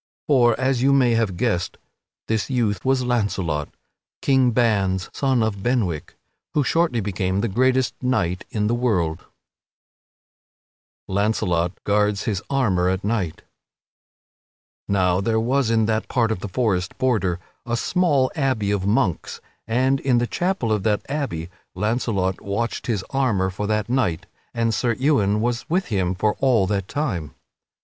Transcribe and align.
For, 0.25 0.59
as 0.59 0.81
you 0.81 0.93
may 0.93 1.11
have 1.11 1.37
guessed, 1.37 1.77
this 2.27 2.49
youth 2.49 2.83
was 2.83 3.03
Launcelot, 3.03 3.69
King 4.23 4.49
Ban's 4.49 5.11
son 5.13 5.43
of 5.43 5.61
Benwick, 5.61 6.15
who 6.55 6.63
shortly 6.63 7.01
became 7.01 7.41
the 7.41 7.47
greatest 7.47 7.93
knight 8.01 8.43
in 8.49 8.65
the 8.65 8.73
world. 8.73 9.19
[Sidenote: 11.05 11.07
Launcelot 11.07 11.83
guards 11.83 12.23
his 12.23 12.41
armor 12.49 12.89
at 12.89 13.03
night] 13.03 13.43
Now 14.87 15.21
there 15.21 15.39
was 15.39 15.69
in 15.69 15.85
that 15.85 16.07
part 16.07 16.31
of 16.31 16.39
the 16.39 16.49
forest 16.49 16.97
border 16.97 17.39
a 17.67 17.77
small 17.77 18.31
abbey 18.35 18.71
of 18.71 18.87
monks, 18.87 19.39
and 19.67 19.99
in 19.99 20.17
the 20.17 20.25
chapel 20.25 20.71
of 20.71 20.81
that 20.81 21.05
abbey 21.09 21.47
Launcelot 21.75 22.41
watched 22.41 22.87
his 22.87 23.05
armor 23.11 23.51
for 23.51 23.67
that 23.67 23.87
night 23.87 24.25
and 24.51 24.73
Sir 24.73 24.93
Ewain 24.95 25.41
was 25.41 25.69
with 25.69 25.89
him 25.89 26.15
for 26.15 26.33
all 26.39 26.65
that 26.65 26.87
time. 26.87 27.35